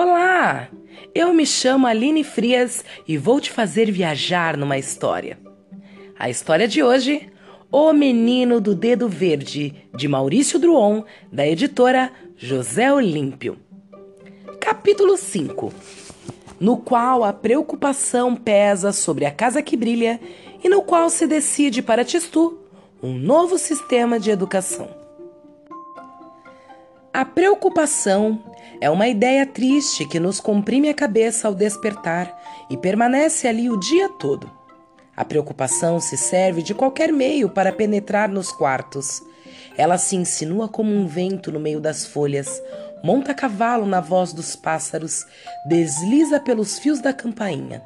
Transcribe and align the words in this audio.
Olá! 0.00 0.68
Eu 1.12 1.34
me 1.34 1.44
chamo 1.44 1.84
Aline 1.84 2.22
Frias 2.22 2.84
e 3.08 3.18
vou 3.18 3.40
te 3.40 3.50
fazer 3.50 3.90
viajar 3.90 4.56
numa 4.56 4.78
história. 4.78 5.36
A 6.16 6.30
história 6.30 6.68
de 6.68 6.84
hoje: 6.84 7.28
O 7.68 7.92
Menino 7.92 8.60
do 8.60 8.76
Dedo 8.76 9.08
Verde, 9.08 9.74
de 9.92 10.06
Maurício 10.06 10.56
Druon, 10.56 11.02
da 11.32 11.44
editora 11.44 12.12
José 12.36 12.92
Olímpio. 12.92 13.58
Capítulo 14.60 15.16
5 15.16 15.74
No 16.60 16.76
qual 16.76 17.24
a 17.24 17.32
preocupação 17.32 18.36
pesa 18.36 18.92
sobre 18.92 19.24
a 19.24 19.32
casa 19.32 19.62
que 19.62 19.76
brilha 19.76 20.20
e 20.62 20.68
no 20.68 20.80
qual 20.80 21.10
se 21.10 21.26
decide 21.26 21.82
para 21.82 22.04
Tistu 22.04 22.56
um 23.02 23.14
novo 23.14 23.58
sistema 23.58 24.20
de 24.20 24.30
educação. 24.30 24.88
A 27.12 27.24
preocupação 27.24 28.44
é 28.80 28.88
uma 28.88 29.08
ideia 29.08 29.44
triste 29.44 30.06
que 30.06 30.20
nos 30.20 30.40
comprime 30.40 30.88
a 30.88 30.94
cabeça 30.94 31.48
ao 31.48 31.54
despertar 31.54 32.36
e 32.70 32.76
permanece 32.76 33.48
ali 33.48 33.68
o 33.70 33.78
dia 33.78 34.08
todo. 34.08 34.50
A 35.16 35.24
preocupação 35.24 35.98
se 36.00 36.16
serve 36.16 36.62
de 36.62 36.74
qualquer 36.74 37.12
meio 37.12 37.48
para 37.48 37.72
penetrar 37.72 38.28
nos 38.28 38.52
quartos. 38.52 39.20
Ela 39.76 39.98
se 39.98 40.14
insinua 40.14 40.68
como 40.68 40.94
um 40.94 41.06
vento 41.08 41.50
no 41.50 41.58
meio 41.58 41.80
das 41.80 42.06
folhas, 42.06 42.62
monta 43.02 43.32
a 43.32 43.34
cavalo 43.34 43.84
na 43.84 44.00
voz 44.00 44.32
dos 44.32 44.54
pássaros, 44.54 45.26
desliza 45.66 46.38
pelos 46.38 46.78
fios 46.78 47.00
da 47.00 47.12
campainha. 47.12 47.82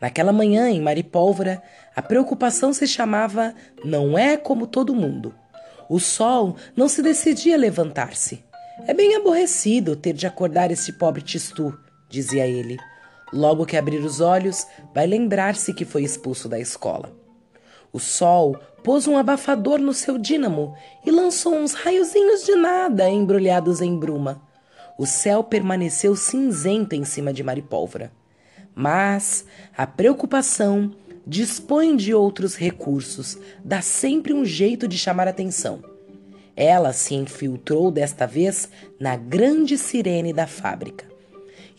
Naquela 0.00 0.32
manhã, 0.32 0.68
em 0.68 0.80
Maripólvora, 0.80 1.62
a 1.94 2.02
preocupação 2.02 2.72
se 2.72 2.86
chamava 2.86 3.54
Não 3.84 4.18
é 4.18 4.36
como 4.36 4.66
todo 4.66 4.94
mundo. 4.94 5.34
O 5.88 6.00
sol 6.00 6.56
não 6.74 6.88
se 6.88 7.02
decidia 7.02 7.54
a 7.54 7.58
levantar-se. 7.58 8.49
É 8.86 8.94
bem 8.94 9.14
aborrecido 9.14 9.94
ter 9.94 10.12
de 10.12 10.26
acordar 10.26 10.70
esse 10.70 10.92
pobre 10.92 11.22
Tistu, 11.22 11.78
dizia 12.08 12.46
ele. 12.46 12.78
Logo 13.32 13.66
que 13.66 13.76
abrir 13.76 13.98
os 13.98 14.20
olhos, 14.20 14.66
vai 14.94 15.06
lembrar-se 15.06 15.72
que 15.74 15.84
foi 15.84 16.02
expulso 16.02 16.48
da 16.48 16.58
escola. 16.58 17.12
O 17.92 17.98
sol 17.98 18.58
pôs 18.82 19.06
um 19.06 19.16
abafador 19.16 19.78
no 19.78 19.92
seu 19.92 20.16
dínamo 20.16 20.74
e 21.04 21.10
lançou 21.10 21.54
uns 21.54 21.74
raiozinhos 21.74 22.44
de 22.44 22.54
nada 22.54 23.08
embrulhados 23.08 23.80
em 23.80 23.96
bruma. 23.96 24.42
O 24.98 25.06
céu 25.06 25.44
permaneceu 25.44 26.16
cinzento 26.16 26.94
em 26.94 27.04
cima 27.04 27.32
de 27.32 27.42
Maripólvora. 27.42 28.12
Mas 28.74 29.44
a 29.76 29.86
preocupação 29.86 30.92
dispõe 31.26 31.96
de 31.96 32.14
outros 32.14 32.56
recursos, 32.56 33.38
dá 33.64 33.82
sempre 33.82 34.32
um 34.32 34.44
jeito 34.44 34.88
de 34.88 34.98
chamar 34.98 35.28
atenção. 35.28 35.89
Ela 36.60 36.92
se 36.92 37.14
infiltrou 37.14 37.90
desta 37.90 38.26
vez 38.26 38.68
na 38.98 39.16
grande 39.16 39.78
sirene 39.78 40.30
da 40.30 40.46
fábrica. 40.46 41.06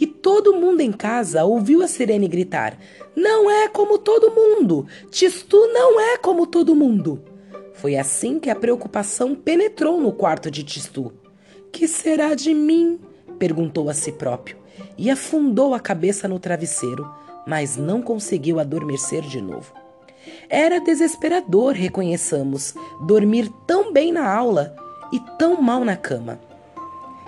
E 0.00 0.06
todo 0.06 0.54
mundo 0.54 0.80
em 0.80 0.90
casa 0.90 1.44
ouviu 1.44 1.82
a 1.82 1.86
sirene 1.86 2.26
gritar: 2.26 2.78
Não 3.14 3.50
é 3.50 3.68
como 3.68 3.98
todo 3.98 4.34
mundo! 4.34 4.86
Tistu 5.10 5.58
não 5.70 6.00
é 6.00 6.16
como 6.16 6.46
todo 6.46 6.74
mundo! 6.74 7.22
Foi 7.74 7.94
assim 7.94 8.40
que 8.40 8.48
a 8.48 8.56
preocupação 8.56 9.34
penetrou 9.34 10.00
no 10.00 10.12
quarto 10.12 10.50
de 10.50 10.64
Tistu. 10.64 11.12
Que 11.70 11.86
será 11.86 12.34
de 12.34 12.54
mim? 12.54 12.98
perguntou 13.38 13.90
a 13.90 13.92
si 13.92 14.12
próprio 14.12 14.56
e 14.96 15.10
afundou 15.10 15.74
a 15.74 15.80
cabeça 15.80 16.26
no 16.26 16.38
travesseiro, 16.38 17.06
mas 17.46 17.76
não 17.76 18.00
conseguiu 18.00 18.58
adormecer 18.58 19.20
de 19.20 19.42
novo. 19.42 19.79
Era 20.48 20.80
desesperador, 20.80 21.74
reconheçamos, 21.74 22.74
dormir 23.06 23.50
tão 23.66 23.92
bem 23.92 24.12
na 24.12 24.28
aula 24.28 24.74
e 25.12 25.20
tão 25.38 25.60
mal 25.60 25.84
na 25.84 25.96
cama. 25.96 26.40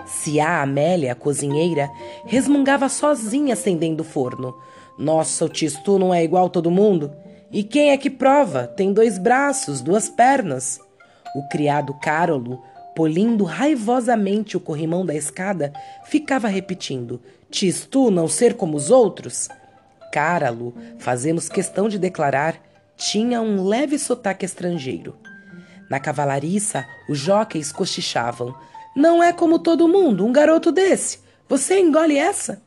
Se 0.05 0.39
a 0.39 0.61
Amélia, 0.61 1.13
a 1.13 1.15
cozinheira, 1.15 1.89
resmungava 2.25 2.89
sozinha 2.89 3.53
acendendo 3.53 4.01
o 4.01 4.05
forno. 4.05 4.55
Nossa, 4.97 5.45
o 5.45 5.49
Tistu 5.49 5.97
não 5.97 6.13
é 6.13 6.23
igual 6.23 6.49
todo 6.49 6.69
mundo. 6.69 7.11
E 7.51 7.63
quem 7.63 7.91
é 7.91 7.97
que 7.97 8.09
prova? 8.09 8.67
Tem 8.67 8.91
dois 8.91 9.17
braços, 9.17 9.81
duas 9.81 10.09
pernas. 10.09 10.79
O 11.35 11.47
criado 11.49 11.93
Carolo, 11.95 12.61
polindo 12.95 13.43
raivosamente 13.43 14.57
o 14.57 14.59
corrimão 14.59 15.05
da 15.05 15.15
escada, 15.15 15.73
ficava 16.05 16.47
repetindo: 16.47 17.21
Tistu 17.49 18.11
não 18.11 18.27
ser 18.27 18.55
como 18.55 18.75
os 18.75 18.91
outros? 18.91 19.47
Caralo, 20.11 20.75
fazemos 20.99 21.49
questão 21.49 21.89
de 21.89 21.97
declarar, 21.97 22.61
tinha 22.97 23.41
um 23.41 23.63
leve 23.63 23.97
sotaque 23.97 24.45
estrangeiro. 24.45 25.15
Na 25.89 25.99
cavalariça, 25.99 26.85
os 27.09 27.17
jóqueis 27.17 27.71
cochichavam. 27.71 28.55
Não 28.95 29.21
é 29.21 29.33
como 29.33 29.59
todo 29.59 29.87
mundo, 29.87 30.25
um 30.25 30.31
garoto 30.31 30.71
desse. 30.71 31.19
Você 31.47 31.79
engole 31.79 32.17
essa? 32.17 32.61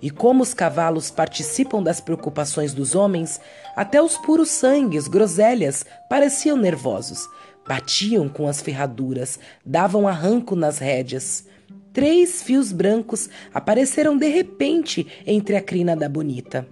E 0.00 0.10
como 0.10 0.42
os 0.42 0.54
cavalos 0.54 1.10
participam 1.10 1.82
das 1.82 2.00
preocupações 2.00 2.72
dos 2.72 2.94
homens, 2.94 3.40
até 3.74 4.00
os 4.00 4.16
puros 4.16 4.48
sangues, 4.48 5.08
groselhas, 5.08 5.84
pareciam 6.08 6.56
nervosos. 6.56 7.28
Batiam 7.66 8.28
com 8.28 8.48
as 8.48 8.62
ferraduras, 8.62 9.38
davam 9.64 10.08
arranco 10.08 10.56
nas 10.56 10.78
rédeas. 10.78 11.46
Três 11.92 12.42
fios 12.42 12.72
brancos 12.72 13.28
apareceram 13.52 14.16
de 14.16 14.28
repente 14.28 15.06
entre 15.26 15.56
a 15.56 15.60
crina 15.60 15.94
da 15.94 16.08
bonita. 16.08 16.66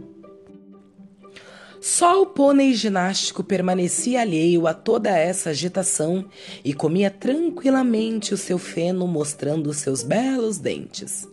Só 1.88 2.20
o 2.20 2.26
pônei 2.26 2.74
ginástico 2.74 3.44
permanecia 3.44 4.20
alheio 4.20 4.66
a 4.66 4.74
toda 4.74 5.08
essa 5.08 5.50
agitação 5.50 6.24
e 6.64 6.74
comia 6.74 7.12
tranquilamente 7.12 8.34
o 8.34 8.36
seu 8.36 8.58
feno, 8.58 9.06
mostrando 9.06 9.70
os 9.70 9.76
seus 9.76 10.02
belos 10.02 10.58
dentes. 10.58 11.28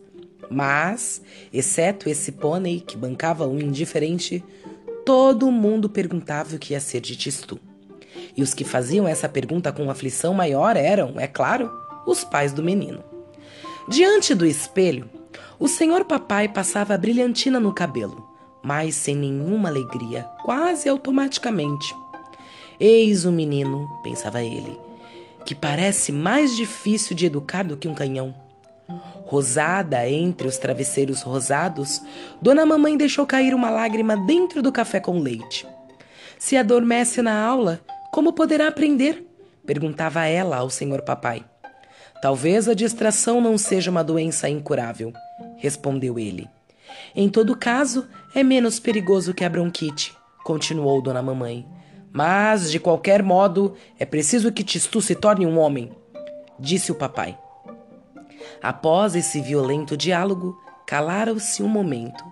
Mas, 0.51 1.23
exceto 1.51 2.07
esse 2.07 2.33
pônei 2.33 2.79
que 2.81 2.95
bancava 2.95 3.47
um 3.47 3.59
indiferente, 3.59 4.43
todo 5.03 5.49
mundo 5.49 5.89
perguntava 5.89 6.55
o 6.55 6.59
que 6.59 6.73
ia 6.73 6.79
ser 6.79 7.01
de 7.01 7.15
Tistu. 7.15 7.59
E 8.37 8.43
os 8.43 8.53
que 8.53 8.63
faziam 8.63 9.07
essa 9.07 9.27
pergunta 9.27 9.71
com 9.71 9.89
aflição 9.89 10.35
maior 10.35 10.77
eram, 10.77 11.19
é 11.19 11.25
claro, 11.25 11.71
os 12.05 12.23
pais 12.23 12.53
do 12.53 12.61
menino. 12.61 13.03
Diante 13.89 14.35
do 14.35 14.45
espelho, 14.45 15.09
o 15.57 15.67
senhor 15.67 16.05
papai 16.05 16.47
passava 16.47 16.93
a 16.93 16.97
brilhantina 16.97 17.59
no 17.59 17.73
cabelo 17.73 18.32
mas 18.63 18.95
sem 18.95 19.15
nenhuma 19.15 19.69
alegria, 19.69 20.23
quase 20.43 20.87
automaticamente. 20.87 21.93
Eis 22.79 23.25
o 23.25 23.31
menino, 23.31 23.87
pensava 24.01 24.41
ele, 24.41 24.79
que 25.45 25.53
parece 25.53 26.11
mais 26.11 26.55
difícil 26.55 27.15
de 27.15 27.25
educar 27.25 27.63
do 27.63 27.77
que 27.77 27.87
um 27.87 27.93
canhão. 27.93 28.33
Rosada 29.25 30.07
entre 30.09 30.47
os 30.47 30.57
travesseiros 30.57 31.21
rosados, 31.21 32.01
Dona 32.41 32.65
Mamãe 32.65 32.97
deixou 32.97 33.25
cair 33.25 33.53
uma 33.53 33.69
lágrima 33.69 34.15
dentro 34.15 34.61
do 34.61 34.71
café 34.71 34.99
com 34.99 35.19
leite. 35.19 35.67
Se 36.37 36.57
adormece 36.57 37.21
na 37.21 37.41
aula, 37.43 37.81
como 38.11 38.33
poderá 38.33 38.67
aprender? 38.67 39.25
perguntava 39.65 40.25
ela 40.25 40.57
ao 40.57 40.69
senhor 40.69 41.01
papai. 41.01 41.43
Talvez 42.21 42.67
a 42.67 42.73
distração 42.73 43.41
não 43.41 43.57
seja 43.57 43.89
uma 43.89 44.03
doença 44.03 44.47
incurável, 44.49 45.11
respondeu 45.57 46.19
ele. 46.19 46.49
Em 47.15 47.29
todo 47.29 47.57
caso, 47.57 48.07
é 48.33 48.43
menos 48.43 48.79
perigoso 48.79 49.33
que 49.33 49.43
a 49.43 49.49
bronquite, 49.49 50.15
continuou 50.43 51.01
Dona 51.01 51.21
Mamãe. 51.21 51.65
Mas, 52.11 52.71
de 52.71 52.79
qualquer 52.79 53.23
modo, 53.23 53.73
é 53.97 54.05
preciso 54.05 54.51
que 54.51 54.63
Tistu 54.63 55.01
se 55.01 55.15
torne 55.15 55.45
um 55.45 55.57
homem, 55.57 55.91
disse 56.59 56.91
o 56.91 56.95
papai. 56.95 57.37
Após 58.61 59.15
esse 59.15 59.41
violento 59.41 59.97
diálogo, 59.97 60.57
calaram-se 60.85 61.63
um 61.63 61.67
momento. 61.67 62.23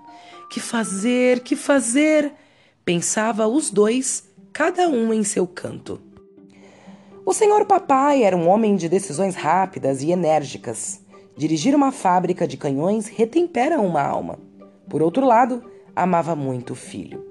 Que 0.52 0.60
fazer, 0.60 1.40
que 1.42 1.56
fazer? 1.56 2.32
Pensava 2.86 3.48
os 3.48 3.70
dois, 3.70 4.30
cada 4.54 4.88
um 4.88 5.14
em 5.14 5.24
seu 5.24 5.48
canto. 5.48 6.02
O 7.26 7.34
senhor 7.34 7.66
papai 7.66 8.24
era 8.24 8.36
um 8.36 8.48
homem 8.48 8.76
de 8.76 8.90
decisões 8.90 9.36
rápidas 9.36 10.02
e 10.02 10.12
enérgicas. 10.12 11.00
Dirigir 11.38 11.76
uma 11.76 11.92
fábrica 11.92 12.48
de 12.48 12.58
canhões 12.58 13.08
retempera 13.08 13.80
uma 13.80 14.02
alma. 14.02 14.40
Por 14.92 15.02
outro 15.02 15.26
lado, 15.26 15.64
amava 15.96 16.36
muito 16.36 16.74
o 16.74 16.76
filho. 16.76 17.26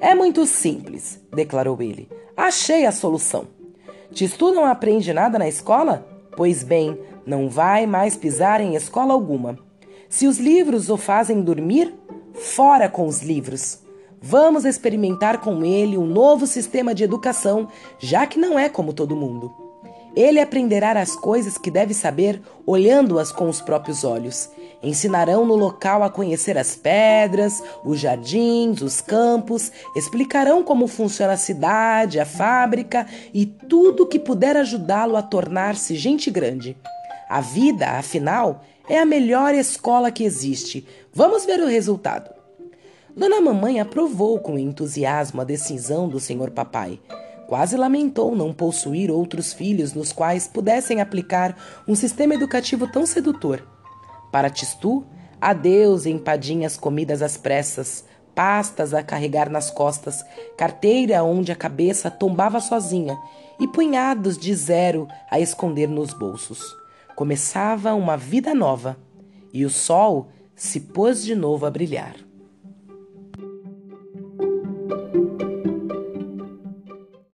É 0.00 0.16
muito 0.16 0.44
simples, 0.46 1.20
declarou 1.32 1.80
ele. 1.80 2.08
Achei 2.36 2.86
a 2.86 2.90
solução. 2.90 3.46
Tistu 4.10 4.52
não 4.52 4.64
aprende 4.64 5.12
nada 5.12 5.38
na 5.38 5.46
escola? 5.46 6.04
Pois 6.36 6.64
bem, 6.64 6.98
não 7.24 7.48
vai 7.48 7.86
mais 7.86 8.16
pisar 8.16 8.60
em 8.60 8.74
escola 8.74 9.12
alguma. 9.12 9.56
Se 10.08 10.26
os 10.26 10.40
livros 10.40 10.90
o 10.90 10.96
fazem 10.96 11.40
dormir, 11.40 11.94
fora 12.32 12.88
com 12.88 13.06
os 13.06 13.22
livros. 13.22 13.78
Vamos 14.20 14.64
experimentar 14.64 15.40
com 15.40 15.64
ele 15.64 15.96
um 15.96 16.06
novo 16.06 16.48
sistema 16.48 16.92
de 16.92 17.04
educação, 17.04 17.68
já 18.00 18.26
que 18.26 18.40
não 18.40 18.58
é 18.58 18.68
como 18.68 18.92
todo 18.92 19.14
mundo. 19.14 19.54
Ele 20.16 20.40
aprenderá 20.40 21.00
as 21.00 21.14
coisas 21.14 21.56
que 21.56 21.70
deve 21.70 21.94
saber 21.94 22.42
olhando-as 22.66 23.30
com 23.30 23.48
os 23.48 23.60
próprios 23.60 24.02
olhos. 24.02 24.50
Ensinarão 24.84 25.46
no 25.46 25.56
local 25.56 26.02
a 26.02 26.10
conhecer 26.10 26.58
as 26.58 26.76
pedras, 26.76 27.62
os 27.82 27.98
jardins, 27.98 28.82
os 28.82 29.00
campos, 29.00 29.72
explicarão 29.96 30.62
como 30.62 30.86
funciona 30.86 31.32
a 31.32 31.38
cidade, 31.38 32.20
a 32.20 32.26
fábrica 32.26 33.06
e 33.32 33.46
tudo 33.46 34.06
que 34.06 34.18
puder 34.18 34.58
ajudá-lo 34.58 35.16
a 35.16 35.22
tornar-se 35.22 35.96
gente 35.96 36.30
grande. 36.30 36.76
A 37.28 37.40
vida, 37.40 37.92
afinal, 37.92 38.62
É 38.86 38.98
a 38.98 39.06
melhor 39.06 39.54
escola 39.54 40.10
que 40.10 40.24
existe. 40.24 40.86
Vamos 41.10 41.46
ver 41.46 41.58
o 41.58 41.66
resultado. 41.66 42.30
Dona 43.16 43.40
Mamãe 43.40 43.80
aprovou 43.80 44.38
com 44.38 44.58
entusiasmo 44.58 45.40
a 45.40 45.44
decisão 45.44 46.06
do 46.06 46.20
senhor 46.20 46.50
papai. 46.50 47.00
Quase 47.46 47.78
lamentou 47.78 48.36
não 48.36 48.52
possuir 48.52 49.10
outros 49.10 49.54
filhos 49.54 49.94
nos 49.94 50.12
quais 50.12 50.46
pudessem 50.46 51.00
aplicar 51.00 51.56
um 51.88 51.94
sistema 51.94 52.34
educativo 52.34 52.86
tão 52.86 53.06
sedutor. 53.06 53.62
Para 54.34 54.50
Tistu, 54.50 55.06
adeus 55.40 56.06
empadinhas 56.06 56.76
comidas 56.76 57.22
às 57.22 57.36
pressas, 57.36 58.04
pastas 58.34 58.92
a 58.92 59.00
carregar 59.00 59.48
nas 59.48 59.70
costas, 59.70 60.24
carteira 60.58 61.22
onde 61.22 61.52
a 61.52 61.54
cabeça 61.54 62.10
tombava 62.10 62.58
sozinha 62.60 63.16
e 63.60 63.68
punhados 63.68 64.36
de 64.36 64.52
zero 64.52 65.06
a 65.30 65.38
esconder 65.38 65.88
nos 65.88 66.12
bolsos. 66.12 66.60
Começava 67.14 67.94
uma 67.94 68.16
vida 68.16 68.52
nova 68.56 68.96
e 69.52 69.64
o 69.64 69.70
sol 69.70 70.26
se 70.56 70.80
pôs 70.80 71.22
de 71.22 71.36
novo 71.36 71.64
a 71.64 71.70
brilhar. 71.70 72.16